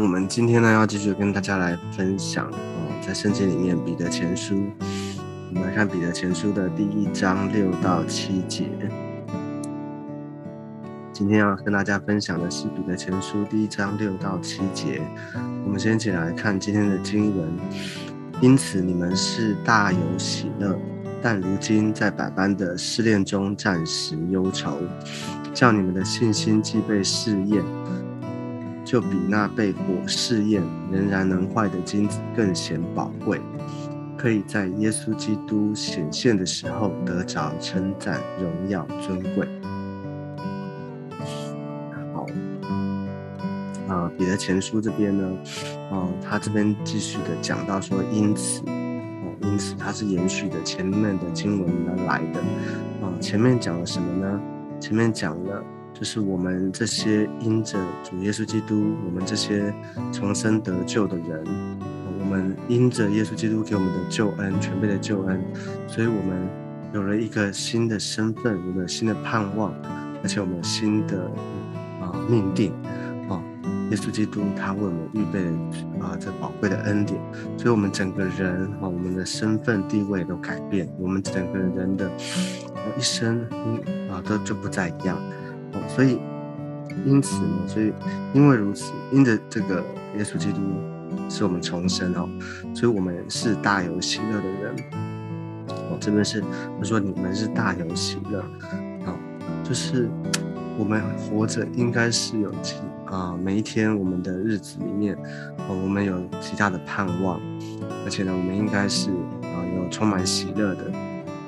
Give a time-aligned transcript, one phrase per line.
[0.00, 4.62] 我们今天呢要继续跟大家来分享，哦，在圣经里面彼得前书，
[5.48, 8.68] 我们来看彼得前书的第一章六到七节。
[11.12, 15.02] 今天要跟大家分享的是彼得前书第一章六到七节。
[15.64, 17.48] 我们先一起来看今天的经文。
[18.40, 20.78] 因此你们是大有喜乐，
[21.20, 24.78] 但如今在百般的试炼中暂时忧愁，
[25.52, 27.64] 叫你们的信心既被试验。
[28.88, 33.38] 就比那被火试验仍然能坏的金子更显宝贵，
[34.16, 39.46] 可以在耶稣基督显现的时候得着称赞、荣耀、尊贵。
[42.14, 42.26] 好，
[43.88, 45.36] 啊，彼得前书这边呢，
[45.90, 52.40] 啊，他这边继续的讲到说，因此，哦，因此他是延续的前面的经文而来的，
[53.02, 54.40] 啊，前面讲了什么呢？
[54.80, 55.62] 前面讲了。
[55.98, 59.74] 就是我们这些因着主耶稣基督，我们这些
[60.12, 61.44] 重生得救的人，
[62.20, 65.42] 我们因着耶稣基督给我们的救恩，全备的救恩，
[65.88, 66.48] 所以我们
[66.94, 69.74] 有了一个新的身份，有了新的盼望，
[70.22, 71.28] 而且我们新的
[72.00, 72.72] 啊命定
[73.28, 73.42] 啊，
[73.90, 75.40] 耶稣基督他为我们预备
[76.00, 77.20] 啊这宝贵的恩典，
[77.56, 82.08] 所以我们整个人啊，我们的身份地位都改变，我们整个人的
[82.96, 83.42] 一生
[84.08, 85.20] 啊都就不再一样。
[85.72, 86.18] 哦所以，
[87.04, 87.92] 因此呢，所以
[88.32, 89.84] 因为如此，因着这个
[90.16, 90.60] 耶稣基督
[91.28, 92.28] 是我们重生哦，
[92.74, 94.74] 所以我们是大有喜乐的人。
[95.90, 98.40] 哦，这边是他说你们是大有喜乐，
[99.06, 99.14] 哦，
[99.62, 100.08] 就是
[100.78, 105.14] 我们活着应该是有其啊，每一天我们的日子里面，
[105.68, 107.40] 哦，我们有极大的盼望，
[108.04, 109.10] 而且呢，我们应该是
[109.42, 110.84] 啊有充满喜乐的，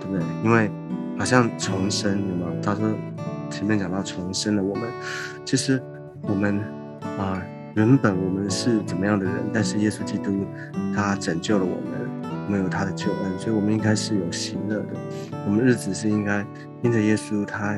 [0.00, 0.22] 对不对？
[0.44, 0.70] 因为
[1.18, 2.60] 好像重生，有没有？
[2.62, 2.88] 他说。
[3.50, 4.88] 前面讲到重生了，我们
[5.44, 5.83] 其实
[6.22, 6.59] 我们
[7.19, 7.43] 啊，
[7.75, 9.34] 原本我们是怎么样的人？
[9.53, 10.47] 但是耶稣基督
[10.94, 12.09] 他拯救了我们，
[12.47, 14.88] 我们有他的救恩，所以我们应该是有喜乐的。
[15.47, 16.47] 我们日子是应该
[16.83, 17.75] 因着耶稣，他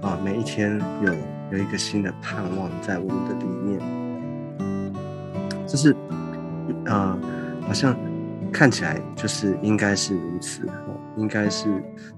[0.00, 1.12] 啊每一天有
[1.52, 3.80] 有一个新的盼望在我们的里面。
[5.66, 5.94] 就是
[6.86, 7.18] 啊，
[7.66, 7.94] 好像
[8.50, 10.62] 看起来就是应该是如此，
[11.16, 11.68] 应该是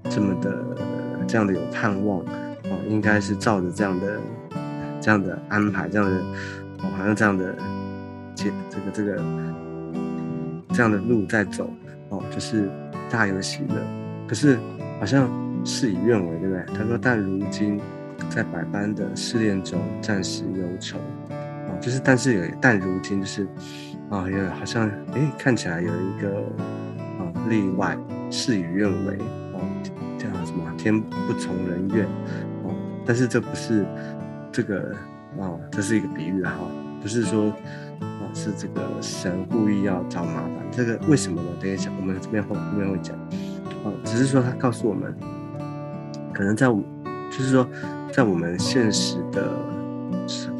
[0.09, 0.65] 这么的
[1.27, 2.25] 这样的有盼望。
[2.65, 4.21] 哦，应该是照着这样的、
[5.01, 6.17] 这样的安排，这样的
[6.83, 7.55] 哦，好像这样的
[8.35, 9.17] 这这个这个
[10.73, 11.71] 这样的路在走
[12.11, 12.69] 哦，就是
[13.11, 13.77] 大有喜乐。
[14.27, 14.59] 可是
[14.99, 15.29] 好像
[15.65, 16.65] 事与愿违，对不对？
[16.75, 17.81] 他说：“但如今
[18.29, 20.99] 在百般的试炼中，暂时忧愁。”
[21.67, 23.47] 哦，就是但是有但如今就是
[24.11, 26.31] 啊，有好像哎，看起来有一个
[27.19, 27.97] 啊例外，
[28.31, 29.19] 事与愿违
[29.53, 29.61] 哦，
[30.17, 30.73] 叫什么？
[30.79, 32.07] 天不从人愿。
[33.11, 33.85] 但是这不是
[34.53, 34.95] 这个
[35.37, 36.53] 啊，这是一个比喻哈，
[37.03, 37.51] 不是说
[37.99, 40.53] 啊是这个神故意要找麻烦。
[40.71, 41.49] 这个为什么呢？
[41.61, 43.17] 等一下我们这边后后面会讲
[43.83, 45.13] 啊，只是说他告诉我们，
[46.33, 46.81] 可能在我
[47.33, 47.67] 就是说
[48.13, 49.59] 在我们现实的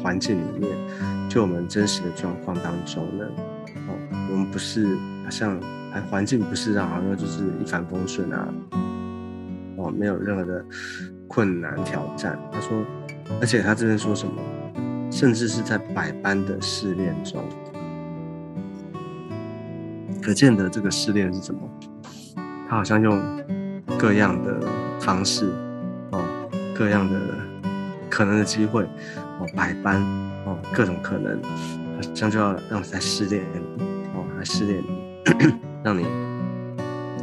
[0.03, 0.69] 环境里面，
[1.29, 3.25] 就我们真实的状况当中呢，
[3.87, 3.95] 哦，
[4.29, 5.57] 我们不是好像
[5.93, 8.53] 哎环境不是让好像就是一帆风顺啊，
[9.77, 10.65] 哦，没有任何的。
[11.31, 12.77] 困难挑战，他说，
[13.39, 14.33] 而且他这边说什么，
[15.09, 17.41] 甚至是在百般的试炼中，
[20.21, 21.61] 可见的这个试炼是什么？
[22.67, 23.17] 他好像用
[23.97, 24.59] 各样的
[24.99, 25.45] 方式，
[26.11, 26.21] 哦，
[26.75, 27.17] 各样的
[28.09, 28.83] 可能的机会，
[29.39, 30.01] 哦，百般，
[30.45, 33.41] 哦，各种可能，好像就要让来试炼，
[34.13, 36.05] 哦，来试炼你， 让你，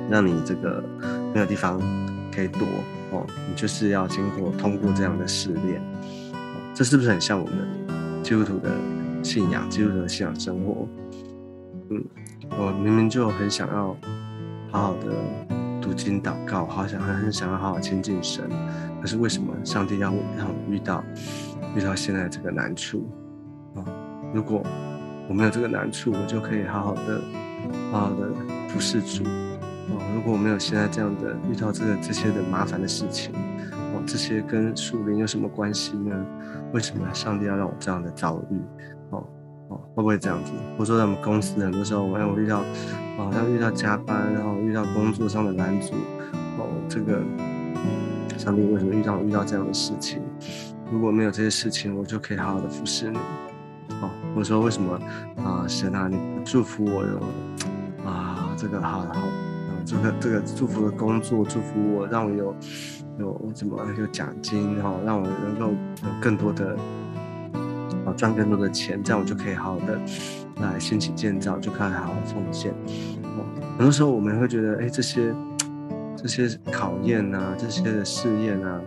[0.08, 0.82] 让你这个
[1.34, 1.78] 那个地方
[2.34, 2.66] 可以躲。
[3.10, 5.82] 哦，你就是要经过通过这样的试炼，
[6.74, 8.70] 这是不是很像我们基督徒的
[9.22, 10.86] 信仰、基督徒的信仰生活？
[11.90, 12.04] 嗯，
[12.50, 13.96] 我明明就很想要
[14.70, 15.12] 好好的
[15.80, 18.44] 读经祷告，好想很想要好好亲近神，
[19.00, 21.02] 可是为什么上帝要让我遇到
[21.74, 23.08] 遇到现在这个难处？
[23.74, 23.84] 啊，
[24.34, 24.62] 如果
[25.28, 27.20] 我没有这个难处，我就可以好好的
[27.90, 28.28] 好好的
[28.68, 29.24] 服侍主。
[29.90, 33.32] 哦，如果我没有现在这样的遇到这个这些的麻烦的事情，
[33.72, 36.14] 哦，这些跟树林有什么关系呢？
[36.72, 38.60] 为什么上帝要让我这样的遭遇？
[39.10, 39.26] 哦
[39.68, 40.52] 哦，会不会这样子？
[40.76, 42.62] 或者说，在我们公司很多时候，我让我遇到，
[43.16, 45.94] 好像遇到加班，然后遇到工作上的拦阻，
[46.58, 47.22] 哦，这个
[48.36, 50.22] 上帝为什么遇到遇到这样的事情？
[50.92, 53.18] 如果没有这些事情，我就可以好好的服侍你。
[54.00, 55.00] 哦，我说为什么
[55.42, 57.22] 啊，神啊，你不祝福我哟？
[58.04, 59.47] 啊，这个好好。
[59.88, 62.54] 这个这个祝福的工作，祝福我，让我有
[63.18, 66.76] 有怎么有奖金，然后让我能够有更多的
[68.04, 69.98] 啊，赚更多的钱，这样我就可以好好的
[70.60, 72.70] 来兴起建造，就可以好好奉献。
[73.22, 73.46] 哦，
[73.78, 75.34] 很多时候我们会觉得，哎，这些
[76.14, 78.80] 这些考验啊，这些的试验啊，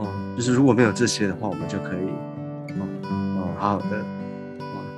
[0.00, 2.08] 哦，就是如果没有这些的话，我们就可以，
[2.80, 4.04] 哦哦，好好的，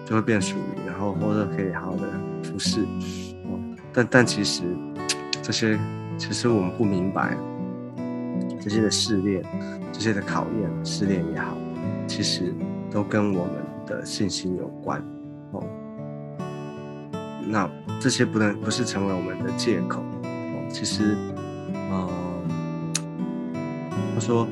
[0.07, 2.09] 就会变属于，然后或者可以好好的
[2.43, 2.81] 服侍。
[3.45, 3.61] 哦，
[3.93, 4.63] 但但其实
[5.49, 5.79] 这些，
[6.19, 7.35] 其实我们不明白。
[8.61, 9.43] 这些的试炼，
[9.91, 11.57] 这些的考验，试炼也好，
[12.07, 12.53] 其实
[12.91, 13.55] 都跟我们
[13.87, 15.03] 的信心有关
[15.53, 15.65] 哦。
[17.47, 17.67] 那
[17.99, 20.69] 这些不能不是成为我们的借口哦。
[20.71, 21.17] 其实，
[21.73, 22.11] 嗯，
[24.13, 24.47] 他说，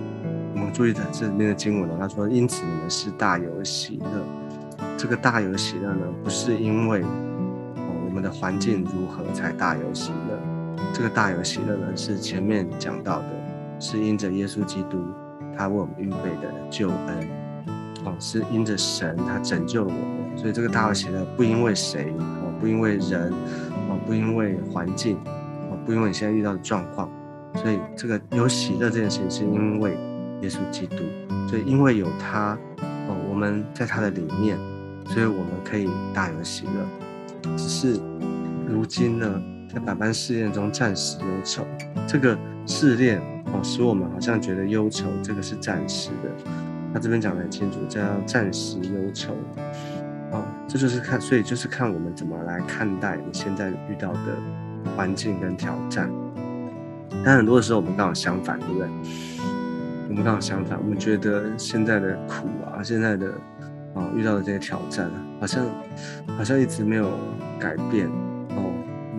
[0.54, 4.86] 我们注意的这里面的经文呢，他说，因此你们是大有喜乐。
[4.96, 10.40] 这个大有喜乐呢，不是因为哦我们的环境如何才大有喜乐，
[10.96, 13.26] 这个大有喜乐呢，是前面讲到的。
[13.78, 14.96] 是因着耶稣基督，
[15.54, 17.28] 他为我们预备的救恩，
[18.06, 23.30] 哦，是因着神他拯救了我们，所以这个大有喜乐不因为谁，哦，不因为人，
[23.90, 25.18] 哦，不因为环境，
[25.70, 27.10] 哦，不因为你现在遇到的状况，
[27.56, 29.90] 所以这个有喜乐这件事情是因为
[30.40, 30.96] 耶稣基督，
[31.46, 34.56] 所以因为有他，哦，我们在他的里面，
[35.08, 37.52] 所以我们可以大有喜乐。
[37.58, 38.00] 只是
[38.66, 39.42] 如今呢，
[39.72, 41.66] 在百般试验中暂时忧愁，
[42.06, 42.36] 这个
[42.66, 43.20] 试炼。
[43.52, 46.50] 哦，使我们好像觉得忧愁，这个是暂时的。
[46.92, 49.32] 他这边讲的很清楚，叫暂时忧愁。
[50.32, 54.18] 哦，这就是看，所以就是看我们怎么来看待你现在遇到的
[54.96, 56.10] 环境跟挑战。
[57.24, 58.88] 但很多的时候，我们刚好相反，对不对？
[60.08, 63.28] 我们刚好相反，我们觉得现在的苦啊，现在的
[63.94, 65.08] 啊遇到的这些挑战，
[65.40, 65.64] 好像
[66.36, 67.08] 好像一直没有
[67.60, 68.10] 改变。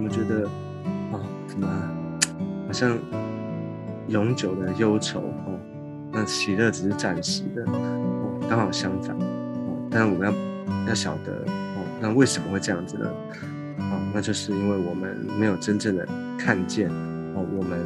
[0.07, 0.47] 我觉得
[1.11, 1.67] 哦，怎么
[2.65, 2.97] 好像？
[4.07, 5.59] 永久的忧愁哦，
[6.13, 9.89] 那喜乐只是暂时的哦，刚好相反哦。
[9.91, 10.33] 但我们要
[10.87, 13.05] 要晓得哦，那为什么会这样子呢？
[13.79, 16.07] 哦，那就是因为我们没有真正的
[16.39, 16.89] 看见
[17.35, 17.85] 哦，我们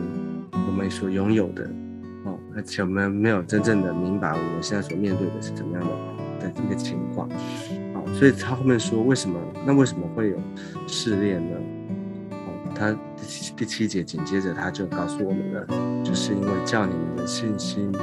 [0.67, 1.63] 我们所拥有的
[2.25, 5.83] 哦，而且我们没有真正的明白我们现在所面对的是怎么样
[6.39, 7.27] 的的一个情况。
[7.95, 9.39] 好，所以他后面说为什么？
[9.65, 10.37] 那为什么会有
[10.87, 11.57] 试炼呢？
[12.81, 15.67] 他第七第七节紧接着他就告诉我们了，
[16.03, 17.93] 就是因为叫你们的信心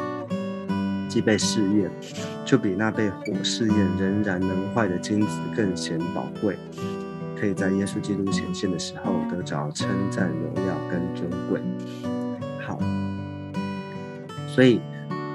[1.09, 1.91] 既被试验，
[2.45, 6.57] 就比那被火试验仍然能坏的金子更显宝贵，
[7.37, 11.61] 可以在耶稣基督显现的时候得着称赞、荣耀跟尊贵。
[12.65, 12.79] 好，
[14.47, 14.81] 所以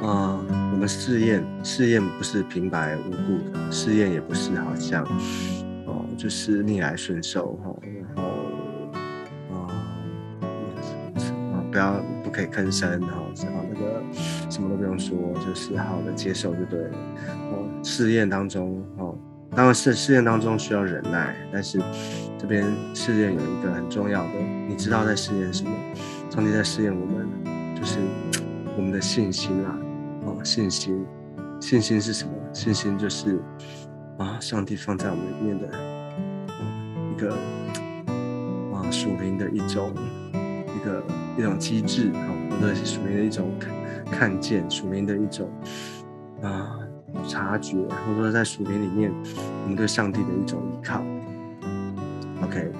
[0.02, 0.40] 啊，
[0.72, 5.04] 我们试验试验不是平白无故的，试验也不是好像
[5.86, 7.76] 哦，就是逆来顺受哈。
[11.74, 14.04] 不要不可以吭声，然后然后那个
[14.48, 16.92] 什么都不用说，就是好好的接受就对了。
[17.52, 19.18] 哦，试验当中哦，
[19.56, 21.82] 当然是试验当中需要忍耐，但是
[22.38, 24.34] 这边试验有一个很重要的，
[24.70, 25.72] 你知道在试验什么？
[26.30, 27.28] 上帝在试验我们，
[27.76, 27.98] 就是
[28.78, 29.76] 我们的信心啊！
[30.26, 31.04] 哦，信心，
[31.60, 32.32] 信心是什么？
[32.54, 33.42] 信心就是
[34.20, 35.68] 啊，上帝放在我们里面的
[37.12, 37.34] 一个
[38.76, 39.92] 啊属灵的一种
[40.86, 41.04] 的。
[41.36, 42.30] 一种机制啊，
[42.62, 43.50] 或者是属灵的一种
[44.12, 45.50] 看见，属灵的一种
[46.44, 46.78] 啊
[47.28, 49.12] 察觉，或者说在属灵里面，
[49.64, 51.04] 我们对上帝的一种依靠。
[52.44, 52.72] OK，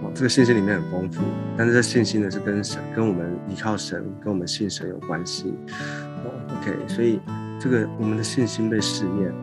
[0.00, 1.22] 哦，这个信心里面很丰富，
[1.56, 5.52] 但是这信心呢是跟神、跟我们依靠神、跟我们信神有关系。
[6.60, 7.18] OK，所以
[7.58, 9.34] 这个我们的信心被试验，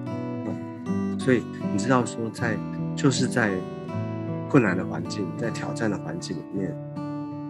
[1.19, 1.43] 所以
[1.73, 2.55] 你知道说，在
[2.95, 3.51] 就是在
[4.49, 6.73] 困难的环境、在挑战的环境里面。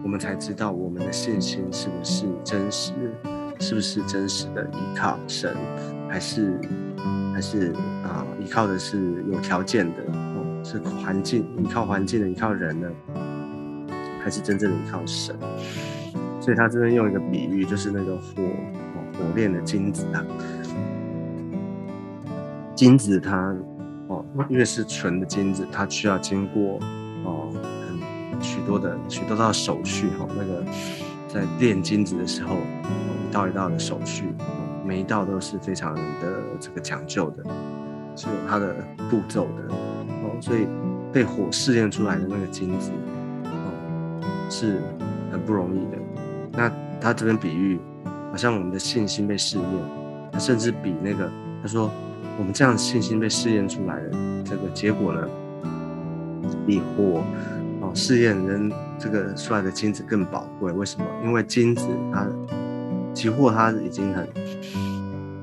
[0.02, 2.92] 我们才知道我们的信心是不是真实，
[3.60, 5.54] 是不是真实的依靠神，
[6.08, 6.58] 还是
[7.32, 12.88] 还是啊依靠的是有条件的哦，是环境依靠环境的依靠人呢，
[14.22, 15.36] 还是真正的依靠神？
[16.40, 18.42] 所以他这边用一个比喻，就是那个火
[19.12, 20.24] 火炼的金子啊，
[22.74, 23.54] 金子它
[24.08, 26.80] 哦，因为是纯的金子，它需要经过。
[28.40, 30.64] 许多的许多道手续哈，那个
[31.28, 34.32] 在炼金子的时候，一道一道的手续，
[34.84, 36.02] 每一道都是非常的
[36.58, 37.44] 这个讲究的，
[38.16, 38.74] 是有它的
[39.10, 39.74] 步骤的
[40.22, 40.66] 哦，所以
[41.12, 42.90] 被火试炼出来的那个金子，
[43.44, 44.80] 哦，是
[45.30, 45.98] 很不容易的。
[46.52, 47.78] 那他这边比喻，
[48.30, 49.66] 好像我们的信心被试验，
[50.32, 51.30] 他甚至比那个
[51.62, 51.90] 他说，
[52.38, 54.10] 我们这样信心被试验出来的
[54.44, 55.28] 这个结果呢，
[56.66, 57.22] 比火。
[57.94, 61.06] 试验人这个出来的金子更宝贵，为什么？
[61.24, 62.26] 因为金子它
[63.14, 64.26] 期货它已经很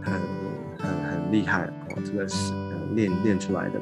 [0.02, 0.14] 很
[0.78, 3.80] 很很厉害哦，这个是呃炼炼出来的，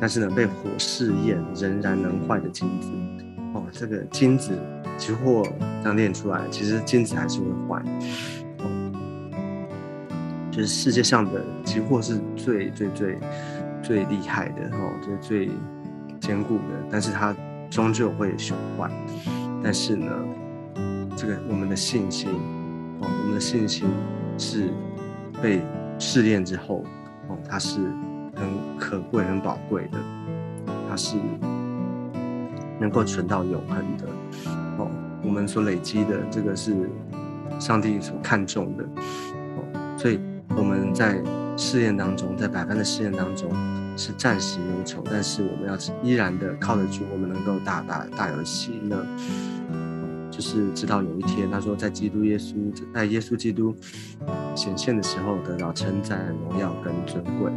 [0.00, 2.88] 但是呢，被火试验仍然能坏的金子，
[3.54, 4.52] 哦，这个金子
[4.98, 5.42] 期货
[5.82, 7.82] 这样炼出来，其实金子还是会坏，
[8.58, 8.66] 哦，
[10.50, 13.18] 就是世界上的期货是最最最
[13.82, 15.50] 最厉害的哦，就是最
[16.20, 17.34] 坚固的，但是它
[17.70, 18.90] 终究会朽坏，
[19.62, 20.12] 但是呢，
[21.16, 22.28] 这个我们的信心，
[23.00, 23.88] 哦，我们的信心
[24.36, 24.68] 是
[25.42, 25.62] 被。
[26.02, 26.82] 试炼之后，
[27.28, 27.78] 哦，它是
[28.34, 28.48] 很
[28.78, 29.98] 可贵、很宝贵的，
[30.88, 31.18] 它是
[32.78, 34.06] 能够存到永恒的。
[34.78, 34.90] 哦，
[35.22, 36.74] 我们所累积的这个是
[37.58, 38.84] 上帝所看重的。
[38.96, 40.18] 哦，所以
[40.56, 41.22] 我们在
[41.60, 43.52] 试验当中，在百般的试验当中
[43.94, 49.04] 是暂时忧愁，但是我们要依然的靠得住，我们能够大大大有喜乐。
[50.30, 52.54] 就是直到有一天，他说，在基督耶稣
[52.94, 53.76] 在耶稣基督
[54.56, 57.52] 显现的时候，得到称赞、荣耀跟尊贵。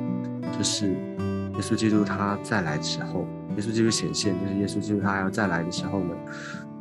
[0.57, 6.13] 就是耶稣基督他再来的时候，耶稣基督显现，就是耶稣基督他要再来的时候呢，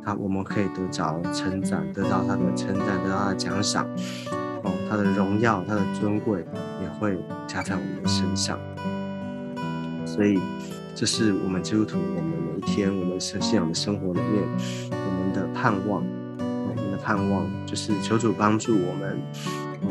[0.03, 3.87] 他我们可以得着称赞，得到他的称赞，得到他的奖赏。
[4.63, 6.43] 哦，他的荣耀、他的尊贵
[6.81, 7.17] 也会
[7.47, 8.57] 加在我们的身上。
[10.05, 10.39] 所以，
[10.95, 14.43] 这是我们基督徒，我们每一天我们信仰的生活里面。
[14.91, 16.03] 我们的盼望，
[16.37, 19.19] 我们的盼望就是求主帮助我们。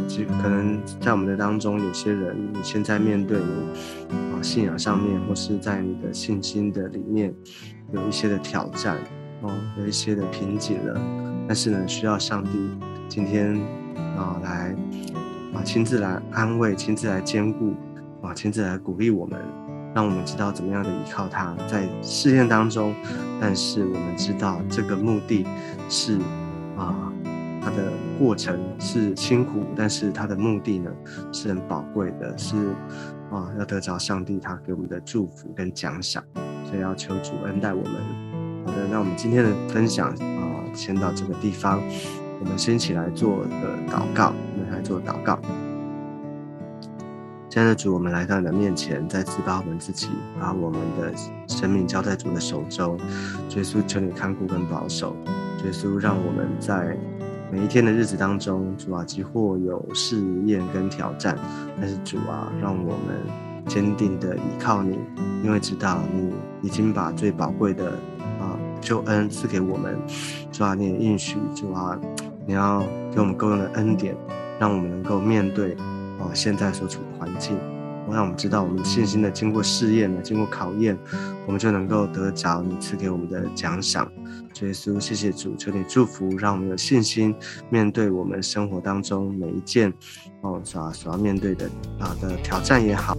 [0.09, 7.35] 其实可能在我们的当中，有些人你现在面对你啊信仰上面，或是在你的信心的里面
[7.93, 8.97] 有一些的挑战
[9.43, 11.00] 哦，有一些的瓶颈了。
[11.47, 12.50] 但是呢，需要上帝
[13.09, 13.61] 今天
[14.17, 14.75] 啊来
[15.55, 17.75] 啊亲自来安慰，亲自来兼顾
[18.23, 19.41] 啊，亲自来鼓励我们。
[19.95, 22.95] 让我们知道怎么样的依靠他，在试验当中，
[23.39, 25.47] 但是我们知道这个目的
[25.87, 26.17] 是
[26.79, 27.13] 啊，
[27.61, 30.91] 它的过程是辛苦，但是它的目的呢
[31.31, 32.57] 是很宝贵的，是
[33.31, 36.25] 啊，要得着上帝他给我们的祝福跟奖赏，
[36.65, 37.93] 所以要求主恩待我们。
[38.65, 41.83] 好的，那我们今天的分享啊，先到这个地方，
[42.43, 45.39] 我们先起来做个祷告，我们来做祷告。
[47.49, 50.09] 亲爱的主，我们来到你的面前，再次把我们自己，
[50.41, 51.13] 把我们的
[51.47, 52.99] 生命交在主的手中。
[53.51, 55.15] 耶稣，求你看顾跟保守。
[55.65, 56.99] 耶稣，让我们在
[57.53, 61.39] 每一天的日子当中，主啊，即或有试验跟挑战，
[61.81, 63.21] 但是主啊，让我们
[63.69, 64.99] 坚定的依靠你，
[65.45, 67.91] 因为知道你已经把最宝贵的
[68.41, 69.97] 啊救恩赐给我们。
[70.51, 71.99] 主啊，你也应许，主啊，
[72.47, 72.81] 你要
[73.13, 74.17] 给我们够用的恩典，
[74.59, 75.77] 让我们能够面对。
[76.19, 77.57] 哦，现在所处的环境，
[78.09, 80.97] 让我们知道我们信心的经过试验呢，经过考验，
[81.47, 84.09] 我们就能够得着你赐给我们的奖赏。
[84.55, 87.35] 主耶稣，谢谢主，求你祝福，让我们有信心
[87.71, 89.93] 面对我们生活当中每一件
[90.43, 91.69] 哦所所要面对的
[91.99, 93.17] 啊的挑战也好。